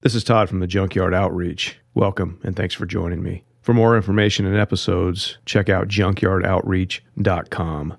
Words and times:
This 0.00 0.14
is 0.14 0.22
Todd 0.22 0.48
from 0.48 0.60
the 0.60 0.68
Junkyard 0.68 1.12
Outreach. 1.12 1.80
Welcome 1.92 2.38
and 2.44 2.54
thanks 2.54 2.72
for 2.72 2.86
joining 2.86 3.20
me. 3.20 3.42
For 3.62 3.74
more 3.74 3.96
information 3.96 4.46
and 4.46 4.56
episodes, 4.56 5.38
check 5.44 5.68
out 5.68 5.88
junkyardoutreach.com. 5.88 7.96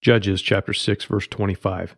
Judges 0.00 0.40
chapter 0.40 0.72
6 0.72 1.04
verse 1.04 1.26
25. 1.26 1.94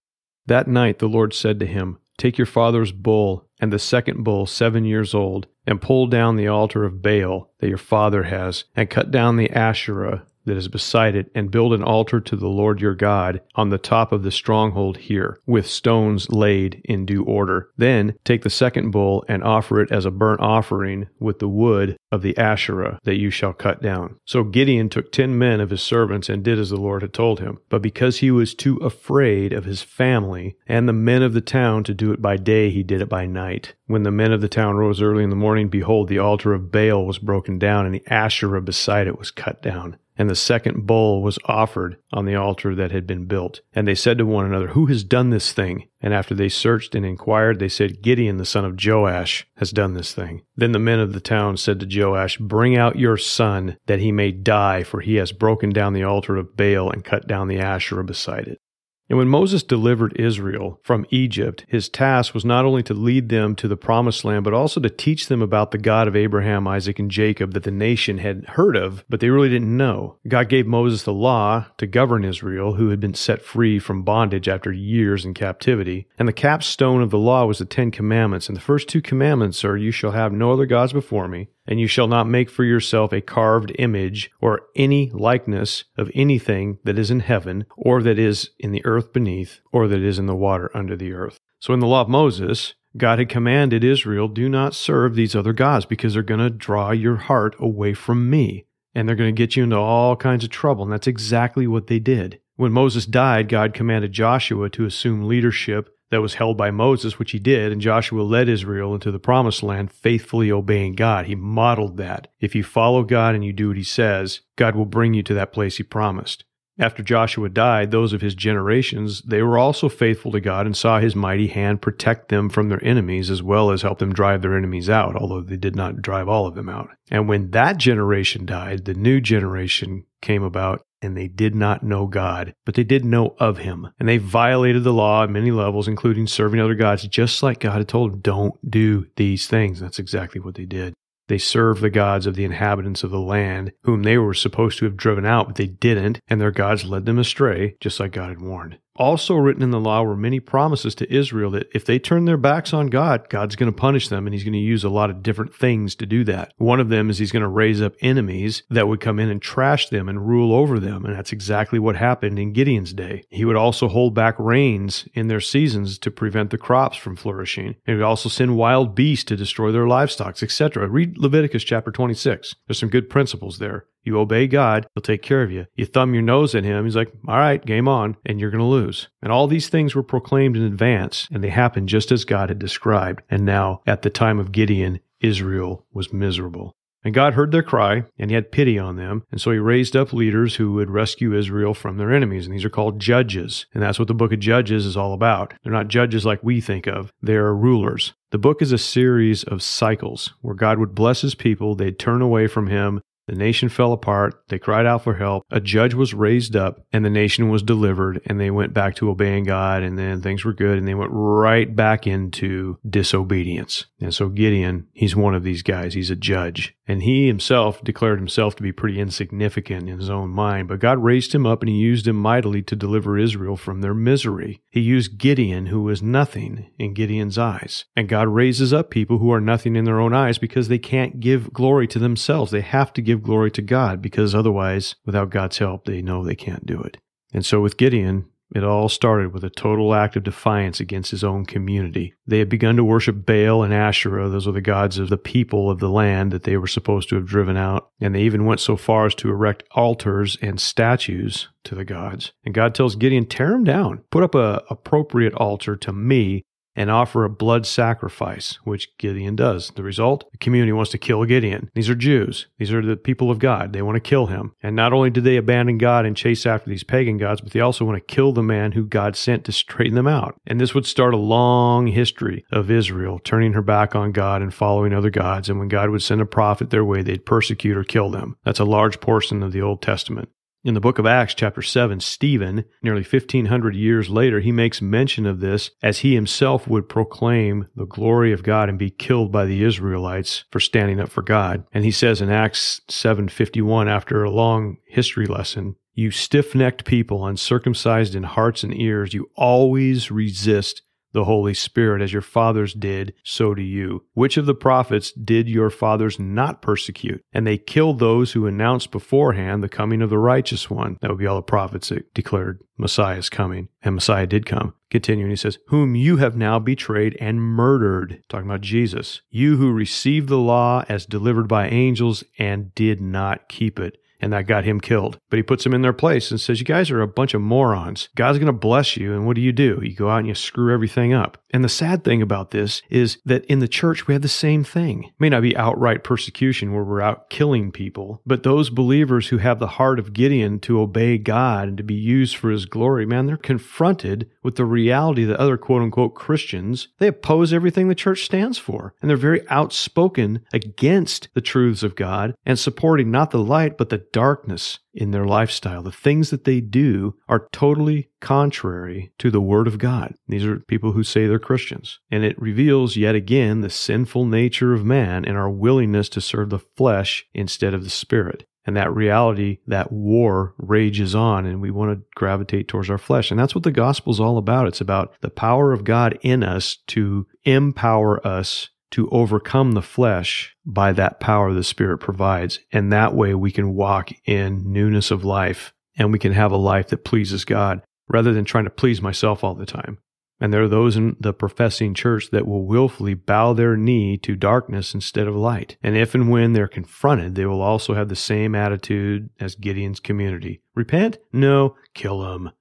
That 0.47 0.67
night 0.67 0.99
the 0.99 1.07
Lord 1.07 1.33
said 1.33 1.61
to 1.61 1.67
him, 1.67 1.99
Take 2.17 2.37
your 2.37 2.49
father's 2.49 2.91
bull 2.91 3.47
and 3.61 3.73
the 3.73 3.79
second 3.79 4.25
bull 4.25 4.45
7 4.45 4.85
years 4.85 5.15
old 5.15 5.47
and 5.69 5.81
pull 5.81 6.09
down 6.09 6.35
the 6.35 6.49
altar 6.49 6.85
of 6.85 7.01
Baal 7.01 7.53
that 7.61 7.69
your 7.69 7.79
father 7.79 8.25
has 8.25 8.65
and 8.75 8.91
cut 8.91 9.13
down 9.13 9.37
the 9.37 9.51
Asherah 9.51 10.27
that 10.49 10.57
is 10.57 10.69
beside 10.69 11.15
it, 11.15 11.31
and 11.35 11.51
build 11.51 11.73
an 11.73 11.83
altar 11.83 12.21
to 12.21 12.37
the 12.37 12.49
Lord 12.49 12.81
your 12.81 12.95
God 12.95 13.41
on 13.55 13.71
the 13.71 13.79
top 13.79 14.11
of 14.11 14.23
the 14.23 14.33
stronghold 14.33 14.97
here, 14.97 15.39
with 15.47 15.67
stones 15.67 16.29
laid 16.31 16.81
in 16.85 17.07
due 17.07 17.23
order. 17.23 17.71
Then 17.77 18.17
take 18.25 18.43
the 18.43 18.51
second 18.51 18.91
bull 18.91 19.25
and 19.29 19.45
offer 19.45 19.81
it 19.81 19.93
as 19.93 20.05
a 20.05 20.11
burnt 20.11 20.41
offering 20.41 21.09
with 21.21 21.39
the 21.39 21.49
wood 21.49 21.97
of 22.11 22.23
the 22.23 22.37
Asherah 22.37 22.99
that 23.05 23.19
you 23.19 23.31
shall 23.31 23.53
cut 23.53 23.83
down. 23.83 24.17
So 24.25 24.43
Gideon 24.43 24.89
took 24.89 25.13
ten 25.13 25.39
men 25.39 25.61
of 25.61 25.71
his 25.71 25.83
servants 25.83 26.29
and 26.29 26.43
did 26.43 26.59
as 26.59 26.71
the 26.71 26.77
Lord 26.77 27.03
had 27.03 27.13
told 27.13 27.41
him. 27.41 27.59
But 27.69 27.83
because 27.83 28.19
he 28.19 28.31
was 28.31 28.55
too 28.55 28.77
afraid 28.79 29.53
of 29.53 29.65
his 29.65 29.83
family 29.83 30.57
and 30.67 30.89
the 30.89 30.93
men 30.93 31.23
of 31.23 31.35
the 31.35 31.41
town 31.41 31.85
to 31.85 31.95
do 31.95 32.13
it 32.13 32.23
by 32.23 32.37
day, 32.37 32.71
he 32.71 32.83
did 32.83 33.01
it 33.01 33.09
by 33.09 33.27
night. 33.27 33.75
When 33.87 34.03
the 34.03 34.11
men 34.11 34.33
of 34.33 34.41
the 34.41 34.49
town 34.49 34.77
rose 34.77 35.03
early 35.03 35.25
in 35.25 35.31
the 35.31 35.37
morning, 35.37 35.69
behold, 35.69 36.09
the 36.09 36.19
altar 36.19 36.55
of 36.55 36.71
Baal 36.73 37.07
was 37.07 37.19
broken 37.19 37.59
down, 37.59 37.87
and 37.87 37.95
the 37.95 38.07
Asherah 38.07 38.63
beside 38.63 39.07
it 39.07 39.19
was 39.19 39.31
cut 39.31 39.63
down. 39.63 39.99
And 40.19 40.29
the 40.29 40.35
second 40.35 40.87
bull 40.87 41.23
was 41.23 41.39
offered 41.45 41.97
on 42.13 42.25
the 42.25 42.35
altar 42.35 42.75
that 42.75 42.91
had 42.91 43.07
been 43.07 43.27
built. 43.27 43.61
And 43.73 43.87
they 43.87 43.95
said 43.95 44.19
to 44.19 44.27
one 44.27 44.45
another, 44.45 44.69
Who 44.69 44.87
has 44.87 45.05
done 45.05 45.31
this 45.31 45.53
thing? 45.53 45.89
And 46.01 46.13
after 46.13 46.35
they 46.35 46.49
searched 46.49 46.95
and 46.95 47.07
inquired, 47.07 47.61
they 47.61 47.69
said, 47.69 48.03
Gideon 48.03 48.37
the 48.37 48.45
son 48.45 48.65
of 48.65 48.79
Joash 48.85 49.47
has 49.57 49.71
done 49.71 49.95
this 49.95 50.13
thing. 50.13 50.43
Then 50.57 50.73
the 50.73 50.79
men 50.81 50.99
of 50.99 51.13
the 51.13 51.21
town 51.21 51.57
said 51.57 51.81
to 51.81 52.01
Joash, 52.01 52.37
Bring 52.39 52.77
out 52.77 52.99
your 52.99 53.17
son, 53.17 53.79
that 53.87 54.01
he 54.01 54.13
may 54.13 54.33
die, 54.33 54.83
for 54.83 55.01
he 55.01 55.15
has 55.15 55.33
broken 55.33 55.71
down 55.71 55.93
the 55.93 56.05
altar 56.05 56.37
of 56.37 56.57
Baal 56.57 56.91
and 56.91 57.05
cut 57.05 57.29
down 57.29 57.49
the 57.49 57.61
Asherah 57.61 58.05
beside 58.05 58.49
it. 58.49 58.61
And 59.09 59.17
when 59.17 59.29
Moses 59.29 59.63
delivered 59.63 60.19
Israel 60.21 60.81
from 60.83 61.07
Egypt, 61.11 61.65
his 61.67 61.89
task 61.89 62.35
was 62.35 62.45
not 62.45 62.67
only 62.67 62.83
to 62.85 62.95
lead 62.95 63.31
them 63.31 63.55
to 63.57 63.67
the 63.67 63.77
promised 63.77 64.25
land, 64.25 64.45
but 64.45 64.53
also 64.53 64.81
to 64.81 64.91
teach 64.91 65.29
them 65.29 65.41
about 65.41 65.71
the 65.71 65.79
God 65.79 66.07
of 66.07 66.15
Abraham, 66.15 66.69
Isaac, 66.69 66.99
and 66.99 67.11
Jacob 67.11 67.55
that 67.55 67.63
the 67.63 67.71
nation 67.71 68.19
had 68.19 68.45
heard 68.51 68.77
of, 68.77 69.05
but 69.09 69.21
they 69.21 69.31
really 69.31 69.49
didn't 69.49 69.75
know. 69.75 70.17
God 70.29 70.51
gave 70.51 70.67
Moses 70.67 71.05
the 71.05 71.13
law 71.13 71.67
to 71.79 71.87
govern 71.87 72.25
Israel, 72.25 72.75
who 72.75 72.91
had 72.91 73.01
been 73.01 73.15
set 73.15 73.41
free 73.41 73.79
from 73.79 74.03
bondage 74.03 74.49
after 74.49 74.73
years 74.73 75.25
in 75.25 75.33
captivity. 75.33 76.07
And 76.19 76.29
the 76.29 76.33
capstone 76.33 77.01
of 77.01 77.11
the 77.11 77.19
law 77.19 77.47
was 77.47 77.59
the 77.59 77.65
Ten 77.65 77.91
Commandments. 77.91 78.49
And 78.49 78.57
the 78.57 78.63
first 78.63 78.89
two 78.89 79.01
commandments 79.01 79.65
are, 79.65 79.77
You 79.77 79.91
shall 79.91 80.13
have 80.13 80.33
no 80.33 80.53
other 80.53 80.67
gods 80.67 80.93
before 80.93 81.29
me 81.29 81.49
and 81.69 81.79
you 81.79 81.87
shall 81.87 82.09
not 82.09 82.27
make 82.27 82.51
for 82.51 82.65
yourself 82.65 83.13
a 83.13 83.21
carved 83.21 83.71
image 83.79 84.31
or 84.41 84.63
any 84.75 85.11
likeness 85.11 85.85
of 85.97 86.11
anything 86.15 86.79
that 86.83 86.99
is 86.99 87.11
in 87.11 87.21
heaven, 87.21 87.67
or 87.77 88.03
that 88.03 88.19
is 88.19 88.51
in 88.59 88.73
the 88.73 88.85
earth 88.85 89.13
beneath, 89.13 89.61
or 89.71 89.87
that 89.87 90.01
is 90.01 90.19
in 90.19 90.27
the 90.27 90.35
water 90.35 90.71
under 90.75 90.97
the 90.97 91.13
earth. 91.13 91.39
So 91.61 91.75
in 91.75 91.81
the 91.81 91.87
law 91.87 92.01
of 92.01 92.09
Moses, 92.09 92.75
God 92.97 93.19
had 93.19 93.29
commanded 93.29 93.85
Israel, 93.85 94.29
do 94.29 94.49
not 94.49 94.75
serve 94.75 95.15
these 95.15 95.37
other 95.37 95.53
gods 95.53 95.85
because 95.85 96.15
they're 96.15 96.23
going 96.23 96.41
to 96.41 96.51
draw 96.51 96.91
your 96.91 97.17
heart 97.17 97.55
away 97.59 97.93
from 97.95 98.31
me 98.31 98.65
and 98.95 99.07
they're 99.07 99.15
going 99.15 99.35
to 99.35 99.39
get 99.39 99.57
you 99.57 99.65
into 99.65 99.77
all 99.77 100.17
kinds 100.17 100.45
of 100.45 100.51
trouble. 100.51 100.85
And 100.85 100.93
that's 100.93 101.07
exactly 101.07 101.67
what 101.67 101.87
they 101.87 101.99
did. 101.99 102.41
When 102.57 102.73
Moses 102.73 103.07
died, 103.07 103.49
God 103.49 103.75
commanded 103.75 104.13
Joshua 104.13 104.71
to 104.71 104.85
assume 104.85 105.29
leadership 105.29 105.95
that 106.11 106.23
was 106.23 106.35
held 106.35 106.57
by 106.57 106.71
Moses, 106.71 107.19
which 107.19 107.33
he 107.33 107.39
did, 107.39 107.73
and 107.73 107.81
Joshua 107.81 108.23
led 108.23 108.49
Israel 108.49 108.95
into 108.95 109.11
the 109.11 109.19
promised 109.19 109.63
land, 109.63 109.93
faithfully 109.93 110.51
obeying 110.51 110.95
God. 110.95 111.27
He 111.27 111.35
modeled 111.35 111.97
that. 111.99 112.29
If 112.41 112.55
you 112.55 112.65
follow 112.65 113.03
God 113.03 113.35
and 113.35 113.45
you 113.45 113.53
do 113.53 113.69
what 113.69 113.77
he 113.77 113.83
says, 113.83 114.41
God 114.57 114.75
will 114.75 114.87
bring 114.87 115.15
you 115.15 115.23
to 115.25 115.35
that 115.35 115.53
place 115.53 115.77
he 115.77 115.83
promised. 115.83 116.45
After 116.81 117.03
Joshua 117.03 117.49
died, 117.49 117.91
those 117.91 118.13
of 118.13 118.21
his 118.21 118.37
generations, 118.37 119.23
they 119.23 119.43
were 119.43 119.59
also 119.59 119.89
faithful 119.89 120.31
to 120.31 120.41
God 120.41 120.65
and 120.65 120.77
saw 120.77 121.01
his 121.01 121.17
mighty 121.17 121.49
hand 121.49 121.83
protect 121.83 122.29
them 122.29 122.49
from 122.49 122.69
their 122.69 122.83
enemies 122.85 123.31
as 123.31 123.43
well 123.43 123.73
as 123.73 123.83
help 123.83 123.99
them 123.99 124.13
drive 124.13 124.43
their 124.43 124.57
enemies 124.57 124.89
out, 124.89 125.17
although 125.17 125.41
they 125.41 125.57
did 125.57 125.75
not 125.75 126.01
drive 126.01 126.29
all 126.29 126.47
of 126.47 126.55
them 126.55 126.69
out. 126.69 126.91
And 127.11 127.29
when 127.29 127.51
that 127.51 127.79
generation 127.79 128.47
died, 128.47 128.85
the 128.85 128.95
new 128.95 129.21
generation 129.21 130.05
came 130.23 130.45
about 130.45 130.83
and 131.01 131.17
they 131.17 131.29
did 131.29 131.55
not 131.55 131.83
know 131.83 132.07
God, 132.07 132.55
but 132.65 132.75
they 132.75 132.85
did 132.85 133.05
know 133.05 133.37
of 133.39 133.59
him. 133.59 133.89
And 133.99 134.09
they 134.09 134.19
violated 134.19 134.85
the 134.85 134.93
law 134.93 135.25
at 135.25 135.31
many 135.31 135.51
levels, 135.51 135.89
including 135.89 136.27
serving 136.27 136.61
other 136.61 136.75
gods, 136.75 137.07
just 137.07 137.43
like 137.43 137.61
God 137.61 137.79
had 137.79 137.89
told 137.89 138.13
them, 138.13 138.21
don't 138.21 138.71
do 138.71 139.07
these 139.17 139.47
things. 139.47 139.81
That's 139.81 139.99
exactly 139.99 140.41
what 140.41 140.55
they 140.55 140.67
did. 140.67 140.95
They 141.29 141.39
served 141.39 141.83
the 141.83 141.91
gods 141.91 142.27
of 142.27 142.37
the 142.37 142.45
inhabitants 142.45 143.05
of 143.05 143.11
the 143.11 143.21
land, 143.21 143.73
whom 143.83 144.03
they 144.03 144.17
were 144.17 144.35
supposed 144.35 144.79
to 144.79 144.87
have 144.87 144.97
driven 144.97 145.27
out, 145.27 145.47
but 145.47 145.57
they 145.57 145.67
didn't, 145.67 146.21
and 146.27 146.41
their 146.41 146.51
gods 146.51 146.87
led 146.87 147.05
them 147.05 147.19
astray, 147.19 147.77
just 147.81 148.01
like 148.01 148.13
God 148.13 148.31
had 148.31 148.41
warned. 148.41 148.79
Also 148.99 149.37
written 149.37 149.63
in 149.63 149.71
the 149.71 149.79
law 149.79 150.03
were 150.03 150.17
many 150.17 150.41
promises 150.41 150.93
to 150.97 151.15
Israel 151.15 151.53
that 151.53 151.69
if 151.73 151.85
they 151.85 152.01
turn 152.01 152.25
their 152.25 152.37
backs 152.37 152.73
on 152.73 152.89
God, 152.89 153.29
God's 153.29 153.55
going 153.55 153.73
to 153.73 153.77
punish 153.77 154.09
them 154.09 154.27
and 154.27 154.35
he's 154.35 154.43
going 154.43 154.53
to 154.55 154.59
use 154.59 154.83
a 154.83 154.89
lot 154.89 155.09
of 155.09 155.23
different 155.23 155.55
things 155.55 155.95
to 155.95 156.07
do 156.07 156.25
that. 156.25 156.53
One 156.57 156.81
of 156.81 156.89
them 156.89 157.09
is 157.09 157.19
he's 157.19 157.31
going 157.31 157.43
to 157.43 157.49
raise 157.49 157.81
up 157.81 157.95
enemies 158.01 158.65
that 158.71 158.89
would 158.89 159.01
come 159.01 159.21
in 159.21 159.31
and 159.31 159.41
trash 159.41 159.89
them 159.89 160.09
and 160.09 160.27
rule 160.27 160.53
over 160.53 160.81
them. 160.81 161.05
And 161.05 161.15
that's 161.15 161.33
exactly 161.33 161.79
what 161.79 161.95
happened 161.95 162.41
in 162.41 162.53
Gideon's 162.53 162.93
day. 162.93 163.23
He 163.31 163.45
would 163.45 163.55
also 163.55 163.87
hold 163.87 164.15
back 164.15 164.35
rains 164.37 165.07
in 165.15 165.29
their 165.29 165.41
seasons 165.41 165.97
to 166.01 166.11
prevent 166.11 166.51
the 166.51 166.59
crops 166.59 166.97
from 166.97 167.15
flourishing. 167.15 167.67
And 167.67 167.77
he 167.87 167.95
would 167.95 168.03
also 168.03 168.29
send 168.29 168.57
wild 168.57 168.97
beasts 168.97 169.25
to 169.27 169.37
destroy 169.37 169.71
their 169.71 169.87
livestock, 169.87 170.43
etc. 170.43 170.89
Read 170.89 171.19
Leviticus 171.19 171.63
chapter 171.63 171.93
26. 171.93 172.57
There's 172.67 172.79
some 172.79 172.89
good 172.89 173.09
principles 173.09 173.59
there. 173.59 173.87
You 174.09 174.19
obey 174.19 174.47
God, 174.47 174.87
He'll 174.95 175.03
take 175.03 175.21
care 175.21 175.43
of 175.43 175.53
you. 175.53 175.67
You 175.77 175.85
thumb 175.85 176.15
your 176.15 176.23
nose 176.23 176.55
at 176.55 176.65
Him, 176.65 176.85
He's 176.85 176.97
like, 176.97 177.13
all 177.29 177.37
right, 177.37 177.65
game 177.65 177.87
on, 177.87 178.17
and 178.25 178.41
you're 178.41 178.51
going 178.51 178.59
to 178.59 178.65
lose. 178.65 179.09
And 179.21 179.31
all 179.31 179.47
these 179.47 179.69
things 179.69 179.95
were 179.95 180.03
proclaimed 180.03 180.57
in 180.57 180.63
advance, 180.63 181.29
and 181.31 181.45
they 181.45 181.51
happened 181.51 181.91
just 181.91 182.11
as 182.11 182.25
God 182.25 182.49
had 182.49 182.59
described. 182.59 183.23
And 183.29 183.45
now, 183.45 183.83
at 183.87 184.01
the 184.01 184.09
time 184.09 184.39
of 184.39 184.51
Gideon, 184.51 185.01
Israel 185.21 185.85
was 185.93 186.11
miserable. 186.11 186.75
And 187.05 187.15
God 187.15 187.35
heard 187.35 187.53
their 187.53 187.63
cry, 187.63 188.05
and 188.19 188.31
he 188.31 188.35
had 188.35 188.51
pity 188.51 188.79
on 188.79 188.97
them. 188.97 189.23
And 189.31 189.41
so 189.41 189.51
he 189.51 189.59
raised 189.59 189.95
up 189.95 190.13
leaders 190.13 190.57
who 190.57 190.73
would 190.73 190.91
rescue 190.91 191.37
Israel 191.37 191.73
from 191.73 191.97
their 191.97 192.13
enemies. 192.13 192.47
And 192.47 192.55
these 192.55 192.65
are 192.65 192.71
called 192.71 193.01
judges. 193.01 193.67
And 193.73 193.83
that's 193.83 193.99
what 193.99 194.09
the 194.09 194.15
book 194.15 194.33
of 194.33 194.41
Judges 194.41 194.85
is 194.85 194.97
all 194.97 195.13
about. 195.13 195.55
They're 195.63 195.73
not 195.73 195.89
judges 195.89 196.27
like 196.27 196.43
we 196.43 196.61
think 196.61 196.87
of, 196.87 197.13
they 197.23 197.37
are 197.37 197.55
rulers. 197.55 198.15
The 198.31 198.39
book 198.39 198.61
is 198.61 198.73
a 198.73 198.79
series 198.79 199.45
of 199.45 199.63
cycles 199.63 200.35
where 200.43 200.55
God 200.55 200.79
would 200.79 200.95
bless 200.95 201.23
his 201.23 201.35
people, 201.35 201.75
they'd 201.75 201.99
turn 201.99 202.21
away 202.21 202.47
from 202.47 202.67
him, 202.67 203.01
the 203.29 203.35
nation 203.35 203.69
fell 203.69 203.93
apart. 203.93 204.43
They 204.49 204.59
cried 204.59 204.87
out 204.87 205.05
for 205.05 205.15
help. 205.15 205.45
A 205.51 205.61
judge 205.61 205.93
was 205.93 206.15
raised 206.15 206.57
up 206.57 206.81
and 206.93 207.05
the 207.05 207.11
nation 207.11 207.51
was 207.51 207.63
delivered 207.63 208.23
and 208.25 208.41
they 208.41 208.51
went 208.51 208.73
back 208.73 208.97
to 208.97 209.11
obeying 209.11 209.45
God 209.45 209.83
and 209.83 209.99
then 209.99 210.23
things 210.23 210.45
were 210.45 210.55
good 210.55 210.79
and 210.79 210.89
they 210.89 210.95
went 210.95 211.11
right 211.13 211.77
back 211.77 212.07
into 212.07 212.79
disobedience. 212.89 213.85
And 214.01 214.15
so 214.15 214.31
Gideon, 214.31 214.89
he's 214.95 215.15
one 215.15 215.35
of 215.35 215.45
these 215.45 215.63
guys. 215.63 215.93
He's 215.93 216.11
a 216.11 216.17
judge 216.17 216.75
and 216.89 217.03
he 217.03 217.27
himself 217.27 217.85
declared 217.85 218.19
himself 218.19 218.57
to 218.57 218.63
be 218.63 218.73
pretty 218.73 218.99
insignificant 218.99 219.91
in 219.91 219.99
his 219.99 220.09
own 220.09 220.31
mind, 220.31 220.69
but 220.69 220.81
God 220.81 220.99
raised 220.99 221.35
him 221.35 221.45
up 221.45 221.61
and 221.61 221.69
he 221.69 221.77
used 221.77 222.09
him 222.09 222.17
mightily 222.17 222.63
to 222.63 222.75
deliver 222.75 223.19
Israel 223.19 223.57
from 223.57 223.83
their 223.83 223.95
misery. 223.95 224.63
He 224.71 224.81
used 224.81 225.19
Gideon, 225.19 225.67
who 225.67 225.83
was 225.83 226.03
nothing 226.03 226.71
in 226.79 226.95
Gideon's 226.95 227.37
eyes. 227.37 227.85
And 227.95 228.09
God 228.09 228.29
raises 228.29 228.73
up 228.73 228.89
people 228.89 229.19
who 229.19 229.31
are 229.33 229.41
nothing 229.41 229.77
in 229.77 229.85
their 229.85 230.01
own 230.01 230.15
eyes 230.15 230.39
because 230.39 230.69
they 230.69 230.79
can't 230.79 231.21
give 231.21 231.53
glory 231.53 231.87
to 231.89 231.99
themselves. 231.99 232.51
They 232.51 232.63
have 232.63 232.93
to 232.95 233.03
give 233.03 233.18
give 233.19 233.27
glory 233.27 233.51
to 233.53 233.63
God 233.63 234.01
because 234.01 234.35
otherwise, 234.35 234.95
without 235.05 235.31
God's 235.31 235.59
help, 235.59 235.85
they 235.85 236.03
know 236.03 236.25
they 236.25 236.37
can't 236.37 236.67
do 236.67 236.81
it. 236.81 236.99
And 237.33 237.45
so 237.45 237.61
with 237.61 237.77
Gideon, 237.77 238.27
it 238.55 238.65
all 238.65 238.89
started 238.89 239.35
with 239.35 239.45
a 239.45 239.51
total 239.51 239.95
act 239.95 240.17
of 240.17 240.23
defiance 240.23 240.81
against 240.81 241.11
his 241.11 241.23
own 241.23 241.45
community. 241.45 242.15
They 242.27 242.39
had 242.39 242.49
begun 242.49 242.77
to 242.77 242.85
worship 242.85 243.27
Baal 243.27 243.63
and 243.63 243.75
Asherah. 243.75 244.31
Those 244.31 244.47
were 244.47 244.53
the 244.53 244.63
gods 244.63 244.99
of 244.99 245.11
the 245.11 245.19
people 245.19 245.71
of 245.71 245.81
the 245.81 245.91
land 245.91 246.33
that 246.33 246.45
they 246.45 246.57
were 246.57 246.67
supposed 246.67 247.11
to 247.11 247.17
have 247.17 247.27
driven 247.27 247.59
out. 247.59 247.91
And 248.01 248.15
they 248.15 248.23
even 248.23 248.47
went 248.47 248.61
so 248.61 248.77
far 248.77 249.05
as 249.05 249.15
to 249.17 249.29
erect 249.29 249.65
altars 249.73 250.39
and 250.41 250.59
statues 250.59 251.49
to 251.65 251.75
the 251.75 251.85
gods. 251.85 252.33
And 252.43 252.55
God 252.55 252.75
tells 252.75 252.97
Gideon, 252.97 253.27
tear 253.27 253.51
them 253.51 253.65
down. 253.65 254.05
Put 254.11 254.23
up 254.23 254.35
a 254.35 254.63
appropriate 254.71 255.35
altar 255.35 255.77
to 255.77 255.93
me 255.93 256.43
and 256.77 256.91
offer 256.91 257.25
a 257.25 257.31
blood 257.31 257.67
sacrifice, 257.67 258.59
which 258.65 258.97
Gideon 258.99 259.37
does. 259.37 259.73
The 259.75 259.83
result? 259.83 260.31
The 260.33 260.39
community 260.39 260.73
wants 260.73 260.91
to 260.93 260.99
kill 260.99 261.25
Gideon. 261.25 261.71
These 261.75 261.91
are 261.91 261.95
Jews. 261.95 262.47
These 262.59 262.73
are 262.73 262.85
the 262.85 262.97
people 262.97 263.31
of 263.31 263.39
God. 263.39 263.73
They 263.73 263.83
want 263.83 263.97
to 263.97 264.01
kill 264.01 264.27
him. 264.27 264.53
And 264.63 264.77
not 264.77 264.93
only 264.93 265.11
do 265.11 265.21
they 265.21 265.37
abandon 265.37 265.79
God 265.79 266.07
and 266.07 266.17
chase 266.17 266.47
after 266.47 266.71
these 266.71 266.85
pagan 266.85 267.17
gods, 267.17 267.41
but 267.41 267.53
they 267.53 267.61
also 267.61 267.85
want 267.85 267.97
to 267.97 268.15
kill 268.15 268.33
the 268.33 268.43
man 268.43 268.73
who 268.73 268.87
God 268.87 269.17
sent 269.17 269.45
to 269.45 269.53
straighten 269.53 269.95
them 269.95 270.07
out. 270.07 270.41
And 270.47 270.61
this 270.61 270.75
would 270.75 270.87
start 270.87 271.15
a 271.15 271.19
long 271.19 271.89
history 271.89 272.45
of 272.53 272.71
Israel 272.71 273.19
turning 273.19 273.55
her 273.55 273.63
back 273.63 273.95
on 273.95 274.13
God 274.13 274.43
and 274.43 274.55
following 274.55 274.93
other 274.93 275.11
gods. 275.11 275.49
And 275.49 275.59
when 275.59 275.69
God 275.69 275.91
would 275.91 276.03
send 276.03 276.21
a 276.21 276.27
prophet 276.27 276.71
their 276.71 276.85
way, 276.85 277.03
they'd 277.03 277.27
persecute 277.27 277.77
or 277.77 277.85
kill 277.85 278.11
them. 278.11 278.37
That's 278.45 278.61
a 278.61 278.65
large 278.65 279.01
portion 279.01 279.43
of 279.43 279.53
the 279.53 279.63
Old 279.63 279.83
Testament. 279.83 280.29
In 280.69 280.75
the 280.75 280.81
book 280.81 280.99
of 280.99 281.07
Acts, 281.07 281.33
chapter 281.33 281.63
7, 281.63 281.99
Stephen, 282.01 282.67
nearly 282.83 283.01
1500 283.01 283.75
years 283.75 284.11
later, 284.11 284.41
he 284.41 284.53
makes 284.53 284.83
mention 284.83 285.25
of 285.25 285.41
this 285.41 285.71
as 285.83 286.01
he 286.01 286.15
himself 286.15 286.69
would 286.69 286.91
proclaim 286.91 287.69
the 287.75 287.87
glory 287.87 288.35
of 288.35 288.43
God 288.43 288.69
and 288.69 288.79
be 288.79 288.91
killed 288.91 289.33
by 289.33 289.47
the 289.47 289.65
Israelites 289.65 290.45
for 290.53 290.61
standing 290.61 291.01
up 291.01 291.09
for 291.09 291.23
God. 291.23 291.65
And 291.73 291.87
he 291.87 291.91
says 291.91 292.21
in 292.21 292.29
Acts 292.29 292.83
7:51 292.87 293.89
after 293.89 294.23
a 294.23 294.31
long 294.31 294.77
history 294.87 295.25
lesson, 295.25 295.77
you 295.95 296.11
stiff-necked 296.11 296.85
people, 296.85 297.27
uncircumcised 297.27 298.15
in 298.15 298.25
hearts 298.25 298.63
and 298.63 298.79
ears, 298.79 299.15
you 299.15 299.31
always 299.37 300.11
resist 300.11 300.83
the 301.13 301.25
Holy 301.25 301.55
Spirit, 301.55 302.03
as 302.03 302.13
your 302.13 302.23
fathers 302.23 302.75
did, 302.75 303.15
so 303.23 303.55
do 303.55 303.63
you. 303.63 304.05
Which 304.15 304.37
of 304.37 304.47
the 304.47 304.55
prophets 304.55 305.13
did 305.13 305.49
your 305.49 305.71
fathers 305.71 306.19
not 306.19 306.63
persecute? 306.63 307.23
And 307.33 307.47
they 307.47 307.59
killed 307.59 307.99
those 307.99 308.33
who 308.33 308.47
announced 308.47 308.91
beforehand 308.91 309.63
the 309.63 309.69
coming 309.69 310.03
of 310.03 310.11
the 310.11 310.19
righteous 310.19 310.71
one. 310.71 310.99
That 311.01 311.11
would 311.11 311.19
be 311.19 311.27
all 311.27 311.37
the 311.37 311.43
prophets 311.43 311.89
that 311.89 312.13
declared 312.15 312.61
Messiah's 312.77 313.29
coming. 313.29 313.69
And 313.83 313.95
Messiah 313.95 314.27
did 314.27 314.47
come. 314.47 314.75
Continuing, 314.91 315.31
he 315.31 315.37
says, 315.37 315.59
Whom 315.69 315.95
you 315.95 316.17
have 316.17 316.37
now 316.37 316.59
betrayed 316.59 317.17
and 317.21 317.43
murdered. 317.43 318.23
Talking 318.29 318.49
about 318.49 318.63
Jesus. 318.63 319.21
You 319.31 319.57
who 319.57 319.73
received 319.73 320.29
the 320.29 320.39
law 320.39 320.85
as 320.89 321.05
delivered 321.05 321.49
by 321.49 321.69
angels 321.69 322.25
and 322.39 322.75
did 322.75 323.01
not 323.01 323.49
keep 323.49 323.79
it 323.79 323.99
and 324.21 324.33
that 324.33 324.47
got 324.47 324.65
him 324.65 324.81
killed. 324.81 325.19
But 325.31 325.37
he 325.37 325.43
puts 325.43 325.65
them 325.65 325.75
in 325.75 325.83
their 325.83 325.93
place 325.93 326.31
and 326.31 326.41
says, 326.41 326.59
You 326.59 326.67
guys 326.67 326.91
are 326.91 327.01
a 327.01 327.09
bunch 327.09 327.35
of 327.35 327.41
morons. 327.41 328.09
God's 328.17 328.39
going 328.39 328.47
to 328.47 328.53
bless 328.53 328.97
you. 328.97 329.15
And 329.15 329.27
what 329.27 329.37
do 329.37 329.43
you 329.43 329.53
do? 329.53 329.81
You 329.83 329.95
go 329.95 330.11
out 330.11 330.19
and 330.19 330.29
you 330.29 330.35
screw 330.35 330.73
everything 330.73 331.13
up. 331.13 331.39
And 331.51 331.65
the 331.65 331.69
sad 331.69 332.05
thing 332.05 332.21
about 332.21 332.51
this 332.51 332.83
is 332.91 333.19
that 333.25 333.45
in 333.47 333.61
the 333.61 333.69
church, 333.69 334.07
we 334.07 334.15
have 334.15 334.23
the 334.23 334.29
same 334.29 334.65
thing. 334.65 335.05
It 335.05 335.13
may 335.19 335.29
not 335.29 335.43
be 335.43 335.57
outright 335.57 336.05
persecution 336.05 336.73
where 336.73 336.85
we're 336.85 337.01
out 337.01 337.31
killing 337.31 337.73
people, 337.73 338.21
but 338.27 338.43
those 338.43 338.71
believers 338.71 339.29
who 339.29 339.39
have 339.39 339.59
the 339.59 339.67
heart 339.67 339.99
of 339.99 340.13
Gideon 340.13 340.61
to 340.61 340.81
obey 340.81 341.19
God 341.19 341.69
and 341.69 341.77
to 341.79 341.83
be 341.83 341.95
used 341.95 342.37
for 342.37 342.51
his 342.51 342.67
glory, 342.67 343.07
man, 343.07 343.27
they're 343.27 343.37
confronted 343.37 344.31
with 344.43 344.57
the 344.57 344.65
reality 344.65 345.25
that 345.25 345.41
other 345.41 345.57
quote 345.57 345.83
unquote 345.83 346.15
Christians, 346.15 346.89
they 346.99 347.09
oppose 347.09 347.53
everything 347.53 347.89
the 347.89 347.95
church 347.95 348.25
stands 348.25 348.59
for. 348.59 348.95
And 349.01 349.09
they're 349.09 349.17
very 349.17 349.47
outspoken 349.49 350.45
against 350.53 351.29
the 351.35 351.41
truths 351.41 351.83
of 351.83 351.97
God 351.97 352.35
and 352.45 352.59
supporting 352.59 353.11
not 353.11 353.31
the 353.31 353.39
light, 353.39 353.79
but 353.79 353.89
the 353.89 354.05
darkness 354.13 354.81
in 354.99 355.13
their 355.13 355.25
lifestyle. 355.25 355.81
The 355.81 355.93
things 355.93 356.31
that 356.31 356.43
they 356.43 356.61
do 356.61 357.15
are 357.29 357.49
totally 357.53 358.11
contrary 358.21 359.13
to 359.21 359.31
the 359.31 359.41
Word 359.41 359.69
of 359.69 359.79
God. 359.79 360.15
These 360.27 360.45
are 360.45 360.59
people 360.59 360.91
who 360.91 361.05
say 361.05 361.27
they're 361.27 361.39
Christians. 361.39 362.01
And 362.11 362.25
it 362.25 362.41
reveals 362.41 362.97
yet 362.97 363.15
again 363.15 363.61
the 363.61 363.71
sinful 363.71 364.27
nature 364.27 364.75
of 364.75 364.85
man 364.85 365.25
and 365.25 365.39
our 365.39 365.49
willingness 365.49 366.09
to 366.11 366.21
serve 366.21 366.51
the 366.51 366.59
flesh 366.59 367.25
instead 367.33 367.75
of 367.75 367.85
the 367.85 367.91
Spirit. 367.91 368.45
And 368.67 368.77
that 368.77 368.93
reality, 368.93 369.61
that 369.69 369.93
war 369.93 370.55
rages 370.59 371.15
on, 371.15 371.47
and 371.47 371.63
we 371.63 371.71
want 371.71 371.97
to 371.97 372.05
gravitate 372.17 372.67
towards 372.67 372.91
our 372.91 372.99
flesh. 372.99 373.31
And 373.31 373.39
that's 373.39 373.55
what 373.55 373.65
the 373.65 373.71
gospel 373.71 374.13
is 374.13 374.21
all 374.21 374.37
about. 374.37 374.67
It's 374.67 374.81
about 374.81 375.15
the 375.21 375.31
power 375.31 375.73
of 375.73 375.85
God 375.85 376.19
in 376.23 376.43
us 376.43 376.77
to 376.89 377.27
empower 377.45 378.27
us 378.27 378.69
to 378.91 379.09
overcome 379.11 379.73
the 379.73 379.83
flesh 379.83 380.57
by 380.65 380.93
that 380.93 381.21
power 381.21 381.53
the 381.53 381.65
Spirit 381.65 381.99
provides. 381.99 382.61
And 382.73 382.93
that 382.93 383.15
way 383.15 383.35
we 383.35 383.51
can 383.51 383.75
walk 383.75 384.11
in 384.25 384.73
newness 384.73 385.11
of 385.11 385.25
life 385.25 385.73
and 385.97 386.13
we 386.13 386.19
can 386.19 386.33
have 386.33 386.53
a 386.53 386.57
life 386.57 386.89
that 386.89 387.05
pleases 387.05 387.45
God 387.45 387.83
rather 388.09 388.33
than 388.33 388.45
trying 388.45 388.65
to 388.65 388.71
please 388.71 389.03
myself 389.03 389.45
all 389.45 389.55
the 389.55 389.67
time. 389.67 389.99
And 390.41 390.53
there 390.53 390.63
are 390.63 390.69
those 390.69 390.97
in 390.97 391.17
the 391.19 391.33
professing 391.33 391.95
church 391.95 392.31
that 392.31 392.47
will 392.47 392.65
willfully 392.65 393.15
bow 393.15 393.53
their 393.53 393.77
knee 393.77 394.17
to 394.19 394.37
darkness 394.37 394.95
instead 394.95 395.27
of 395.27 395.35
light. 395.35 395.77
And 395.83 395.97
if 395.97 396.15
and 396.15 396.31
when 396.31 396.53
they're 396.53 396.69
confronted, 396.69 397.35
they 397.35 397.45
will 397.45 397.61
also 397.61 397.95
have 397.95 398.09
the 398.09 398.17
same 398.17 398.55
attitude 398.55 399.31
as 399.41 399.57
Gideon's 399.57 399.99
community. 399.99 400.63
Repent? 400.77 401.19
No, 401.33 401.75
kill 401.95 402.21
them. 402.21 402.53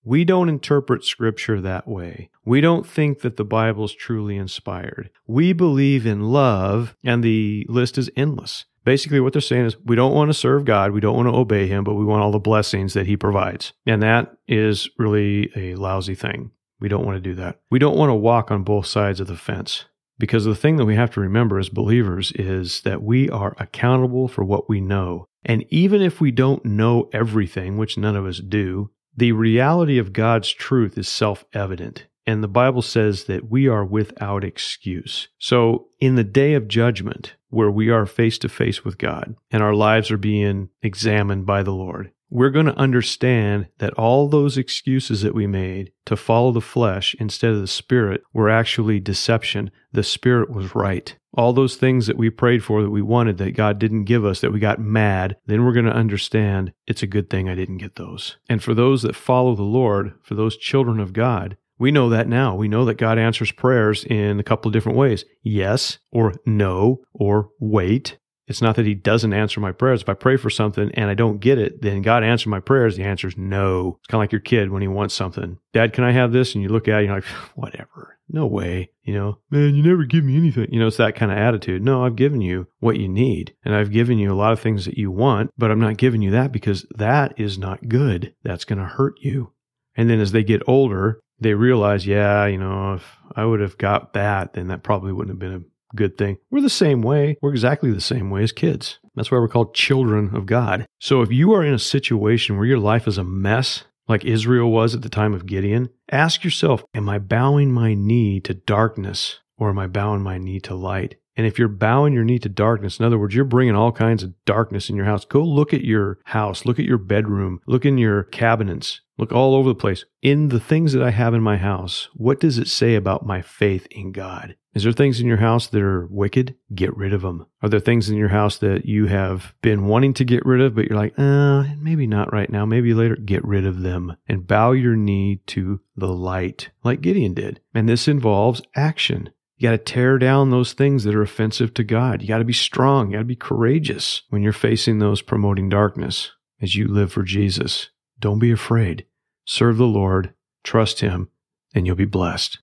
We 0.07 0.23
don't 0.23 0.47
interpret 0.47 1.03
scripture 1.03 1.59
that 1.59 1.85
way. 1.85 2.29
We 2.45 2.61
don't 2.61 2.87
think 2.87 3.19
that 3.23 3.35
the 3.35 3.43
Bible 3.43 3.83
is 3.83 3.93
truly 3.93 4.37
inspired. 4.37 5.09
We 5.27 5.51
believe 5.51 6.05
in 6.05 6.31
love, 6.31 6.95
and 7.03 7.21
the 7.21 7.65
list 7.67 7.97
is 7.97 8.09
endless. 8.15 8.63
Basically, 8.85 9.19
what 9.19 9.33
they're 9.33 9.41
saying 9.41 9.65
is 9.65 9.75
we 9.83 9.97
don't 9.97 10.13
want 10.13 10.29
to 10.29 10.33
serve 10.33 10.63
God, 10.63 10.91
we 10.91 11.01
don't 11.01 11.17
want 11.17 11.27
to 11.27 11.35
obey 11.35 11.67
Him, 11.67 11.83
but 11.83 11.95
we 11.95 12.05
want 12.05 12.23
all 12.23 12.31
the 12.31 12.39
blessings 12.39 12.93
that 12.93 13.05
He 13.05 13.17
provides. 13.17 13.73
And 13.85 14.01
that 14.01 14.33
is 14.47 14.89
really 14.97 15.51
a 15.57 15.75
lousy 15.75 16.15
thing. 16.15 16.51
We 16.79 16.87
don't 16.87 17.05
want 17.05 17.17
to 17.17 17.29
do 17.29 17.35
that. 17.35 17.59
We 17.69 17.77
don't 17.77 17.97
want 17.97 18.09
to 18.09 18.15
walk 18.15 18.49
on 18.49 18.63
both 18.63 18.85
sides 18.85 19.19
of 19.19 19.27
the 19.27 19.35
fence. 19.35 19.83
Because 20.17 20.45
the 20.45 20.55
thing 20.55 20.77
that 20.77 20.85
we 20.85 20.95
have 20.95 21.11
to 21.11 21.19
remember 21.19 21.59
as 21.59 21.67
believers 21.67 22.31
is 22.31 22.79
that 22.81 23.03
we 23.03 23.29
are 23.29 23.57
accountable 23.59 24.29
for 24.29 24.45
what 24.45 24.69
we 24.69 24.79
know. 24.79 25.25
And 25.43 25.65
even 25.67 26.01
if 26.01 26.21
we 26.21 26.31
don't 26.31 26.63
know 26.63 27.09
everything, 27.11 27.77
which 27.77 27.97
none 27.97 28.15
of 28.15 28.25
us 28.25 28.39
do, 28.39 28.89
the 29.17 29.31
reality 29.31 29.97
of 29.97 30.13
God's 30.13 30.53
truth 30.53 30.97
is 30.97 31.07
self 31.07 31.43
evident. 31.53 32.05
And 32.25 32.43
the 32.43 32.49
Bible 32.49 32.81
says 32.81 33.23
that 33.25 33.49
we 33.49 33.67
are 33.67 33.85
without 33.85 34.43
excuse. 34.43 35.29
So, 35.39 35.87
in 35.99 36.15
the 36.15 36.25
day 36.25 36.53
of 36.53 36.67
judgment, 36.67 37.35
where 37.49 37.71
we 37.71 37.89
are 37.89 38.05
face 38.05 38.37
to 38.39 38.49
face 38.49 38.83
with 38.83 38.97
God 38.97 39.35
and 39.49 39.63
our 39.63 39.73
lives 39.73 40.11
are 40.11 40.17
being 40.17 40.69
examined 40.81 41.45
by 41.45 41.63
the 41.63 41.71
Lord, 41.71 42.11
we're 42.29 42.49
going 42.49 42.65
to 42.65 42.77
understand 42.77 43.67
that 43.79 43.93
all 43.93 44.27
those 44.27 44.57
excuses 44.57 45.21
that 45.21 45.35
we 45.35 45.47
made 45.47 45.91
to 46.05 46.15
follow 46.15 46.51
the 46.51 46.61
flesh 46.61 47.15
instead 47.19 47.51
of 47.51 47.61
the 47.61 47.67
spirit 47.67 48.21
were 48.33 48.49
actually 48.49 48.99
deception. 48.99 49.71
The 49.91 50.03
spirit 50.03 50.49
was 50.49 50.75
right. 50.75 51.15
All 51.33 51.53
those 51.53 51.75
things 51.75 52.07
that 52.07 52.17
we 52.17 52.29
prayed 52.29 52.63
for 52.63 52.81
that 52.81 52.89
we 52.89 53.01
wanted 53.01 53.37
that 53.37 53.55
God 53.55 53.79
didn't 53.79 54.05
give 54.05 54.25
us, 54.25 54.41
that 54.41 54.51
we 54.51 54.59
got 54.59 54.79
mad, 54.79 55.37
then 55.45 55.63
we're 55.63 55.73
going 55.73 55.85
to 55.85 55.91
understand 55.91 56.73
it's 56.85 57.03
a 57.03 57.07
good 57.07 57.29
thing 57.29 57.47
I 57.47 57.55
didn't 57.55 57.77
get 57.77 57.95
those. 57.95 58.37
And 58.49 58.61
for 58.61 58.73
those 58.73 59.03
that 59.03 59.15
follow 59.15 59.55
the 59.55 59.63
Lord, 59.63 60.13
for 60.23 60.35
those 60.35 60.57
children 60.57 60.99
of 60.99 61.13
God, 61.13 61.57
we 61.79 61.91
know 61.91 62.09
that 62.09 62.27
now. 62.27 62.55
We 62.55 62.67
know 62.67 62.85
that 62.85 62.95
God 62.95 63.19
answers 63.19 63.51
prayers 63.51 64.03
in 64.03 64.39
a 64.39 64.43
couple 64.43 64.67
of 64.67 64.73
different 64.73 64.97
ways 64.97 65.25
yes, 65.43 65.99
or 66.11 66.33
no, 66.45 67.01
or 67.13 67.49
wait. 67.59 68.17
It's 68.47 68.61
not 68.61 68.77
that 68.77 68.85
he 68.85 68.93
doesn't 68.93 69.33
answer 69.33 69.59
my 69.59 69.73
prayers. 69.73 70.01
If 70.01 70.09
I 70.09 70.13
pray 70.13 70.37
for 70.37 70.49
something 70.49 70.89
and 70.93 71.09
I 71.09 71.13
don't 71.13 71.39
get 71.39 71.57
it, 71.57 71.81
then 71.81 72.01
God 72.01 72.23
answered 72.23 72.49
my 72.49 72.61
prayers. 72.61 72.95
The 72.95 73.03
answer 73.03 73.27
is 73.27 73.37
no. 73.37 73.97
It's 73.99 74.07
kind 74.07 74.19
of 74.19 74.23
like 74.23 74.31
your 74.31 74.41
kid 74.41 74.71
when 74.71 74.81
he 74.81 74.87
wants 74.87 75.13
something. 75.13 75.57
Dad, 75.73 75.93
can 75.93 76.05
I 76.05 76.11
have 76.11 76.31
this? 76.31 76.53
And 76.53 76.63
you 76.63 76.69
look 76.69 76.87
at 76.87 77.01
it, 77.01 77.05
you're 77.05 77.15
like, 77.15 77.23
whatever. 77.55 78.17
No 78.29 78.47
way. 78.47 78.91
You 79.03 79.13
know, 79.13 79.39
man, 79.49 79.75
you 79.75 79.83
never 79.83 80.03
give 80.03 80.23
me 80.23 80.37
anything. 80.37 80.67
You 80.71 80.79
know, 80.79 80.87
it's 80.87 80.97
that 80.97 81.15
kind 81.15 81.31
of 81.31 81.37
attitude. 81.37 81.83
No, 81.83 82.05
I've 82.05 82.15
given 82.15 82.41
you 82.41 82.67
what 82.79 82.97
you 82.97 83.07
need. 83.07 83.53
And 83.63 83.75
I've 83.75 83.91
given 83.91 84.17
you 84.17 84.31
a 84.31 84.35
lot 84.35 84.53
of 84.53 84.59
things 84.59 84.85
that 84.85 84.97
you 84.97 85.11
want, 85.11 85.51
but 85.57 85.71
I'm 85.71 85.79
not 85.79 85.97
giving 85.97 86.21
you 86.21 86.31
that 86.31 86.51
because 86.51 86.85
that 86.95 87.39
is 87.39 87.57
not 87.57 87.87
good. 87.87 88.33
That's 88.43 88.65
going 88.65 88.79
to 88.79 88.85
hurt 88.85 89.15
you. 89.21 89.53
And 89.95 90.09
then 90.09 90.19
as 90.19 90.31
they 90.31 90.43
get 90.43 90.61
older, 90.67 91.19
they 91.39 91.53
realize, 91.53 92.07
yeah, 92.07 92.45
you 92.45 92.57
know, 92.57 92.93
if 92.93 93.17
I 93.35 93.45
would 93.45 93.59
have 93.59 93.77
got 93.77 94.13
that, 94.13 94.53
then 94.53 94.67
that 94.67 94.83
probably 94.83 95.11
wouldn't 95.11 95.33
have 95.33 95.39
been 95.39 95.61
a 95.61 95.65
good 95.95 96.17
thing. 96.17 96.37
We're 96.51 96.61
the 96.61 96.69
same 96.69 97.01
way. 97.01 97.37
We're 97.41 97.51
exactly 97.51 97.91
the 97.91 98.01
same 98.01 98.29
way 98.29 98.43
as 98.43 98.51
kids. 98.51 98.99
That's 99.15 99.31
why 99.31 99.39
we're 99.39 99.47
called 99.47 99.73
children 99.73 100.35
of 100.35 100.45
God. 100.45 100.85
So 100.99 101.21
if 101.21 101.31
you 101.31 101.53
are 101.53 101.63
in 101.63 101.73
a 101.73 101.79
situation 101.79 102.57
where 102.57 102.67
your 102.67 102.79
life 102.79 103.07
is 103.07 103.17
a 103.17 103.23
mess, 103.23 103.83
like 104.07 104.23
Israel 104.23 104.71
was 104.71 104.95
at 104.95 105.01
the 105.01 105.09
time 105.09 105.33
of 105.33 105.45
Gideon, 105.45 105.89
ask 106.11 106.43
yourself, 106.43 106.83
am 106.93 107.09
I 107.09 107.19
bowing 107.19 107.71
my 107.71 107.93
knee 107.93 108.39
to 108.41 108.53
darkness 108.53 109.39
or 109.57 109.69
am 109.69 109.79
I 109.79 109.87
bowing 109.87 110.21
my 110.21 110.37
knee 110.37 110.59
to 110.61 110.75
light? 110.75 111.15
And 111.35 111.45
if 111.45 111.59
you're 111.59 111.67
bowing 111.67 112.13
your 112.13 112.23
knee 112.23 112.39
to 112.39 112.49
darkness, 112.49 112.99
in 112.99 113.05
other 113.05 113.19
words, 113.19 113.35
you're 113.35 113.45
bringing 113.45 113.75
all 113.75 113.91
kinds 113.91 114.23
of 114.23 114.33
darkness 114.45 114.89
in 114.89 114.95
your 114.95 115.05
house, 115.05 115.23
go 115.23 115.43
look 115.43 115.71
at 115.71 115.85
your 115.85 116.17
house, 116.25 116.65
look 116.65 116.79
at 116.79 116.85
your 116.85 116.97
bedroom, 116.97 117.59
look 117.67 117.85
in 117.85 117.99
your 117.99 118.23
cabinets, 118.23 119.01
look 119.17 119.31
all 119.31 119.55
over 119.55 119.69
the 119.69 119.75
place. 119.75 120.05
In 120.21 120.49
the 120.49 120.59
things 120.59 120.93
that 120.93 121.03
I 121.03 121.11
have 121.11 121.33
in 121.33 121.41
my 121.41 121.57
house, 121.57 122.09
what 122.13 122.39
does 122.39 122.57
it 122.57 122.67
say 122.67 122.95
about 122.95 123.25
my 123.25 123.41
faith 123.41 123.87
in 123.91 124.11
God? 124.11 124.55
Is 124.73 124.83
there 124.83 124.93
things 124.93 125.19
in 125.19 125.25
your 125.25 125.37
house 125.37 125.65
that 125.67 125.81
are 125.81 126.05
wicked? 126.05 126.55
Get 126.75 126.95
rid 126.95 127.11
of 127.11 127.21
them. 127.21 127.47
Are 127.63 127.69
there 127.69 127.79
things 127.79 128.09
in 128.09 128.17
your 128.17 128.29
house 128.29 128.59
that 128.59 128.85
you 128.85 129.07
have 129.07 129.55
been 129.63 129.87
wanting 129.87 130.13
to 130.15 130.23
get 130.23 130.45
rid 130.45 130.61
of, 130.61 130.75
but 130.75 130.85
you're 130.85 130.99
like, 130.99 131.17
uh, 131.17 131.63
maybe 131.79 132.05
not 132.05 132.31
right 132.31 132.49
now, 132.49 132.63
maybe 132.63 132.93
later? 132.93 133.15
Get 133.15 133.43
rid 133.43 133.65
of 133.65 133.81
them 133.81 134.15
and 134.27 134.45
bow 134.45 134.73
your 134.73 134.95
knee 134.95 135.41
to 135.47 135.79
the 135.95 136.13
light, 136.13 136.69
like 136.83 137.01
Gideon 137.01 137.33
did. 137.33 137.59
And 137.73 137.89
this 137.89 138.07
involves 138.07 138.61
action. 138.75 139.31
You 139.57 139.67
got 139.67 139.71
to 139.71 139.79
tear 139.79 140.19
down 140.19 140.51
those 140.51 140.73
things 140.73 141.03
that 141.05 141.15
are 141.15 141.23
offensive 141.23 141.73
to 141.73 141.83
God. 141.83 142.21
You 142.21 142.27
got 142.27 142.37
to 142.37 142.45
be 142.45 142.53
strong. 142.53 143.07
You 143.07 143.13
got 143.13 143.21
to 143.21 143.25
be 143.25 143.35
courageous 143.35 144.21
when 144.29 144.43
you're 144.43 144.53
facing 144.53 144.99
those 144.99 145.23
promoting 145.23 145.69
darkness 145.69 146.33
as 146.61 146.75
you 146.75 146.87
live 146.87 147.11
for 147.11 147.23
Jesus. 147.23 147.89
Don't 148.19 148.39
be 148.39 148.51
afraid. 148.51 149.05
Serve 149.45 149.77
the 149.77 149.85
Lord, 149.85 150.33
trust 150.63 150.99
Him, 151.01 151.29
and 151.73 151.85
you'll 151.85 151.95
be 151.95 152.05
blessed. 152.05 152.59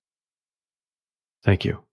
Thank 1.43 1.65
you. 1.65 1.84